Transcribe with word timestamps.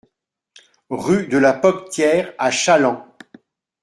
Rue 0.89 1.27
de 1.27 1.37
la 1.37 1.53
Poctière 1.53 2.33
à 2.39 2.49
Challans 2.49 3.05